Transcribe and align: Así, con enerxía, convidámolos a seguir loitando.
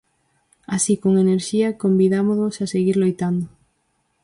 Así, 0.75 0.93
con 1.01 1.13
enerxía, 1.23 1.77
convidámolos 1.83 2.55
a 2.63 2.65
seguir 2.73 2.95
loitando. 3.01 3.45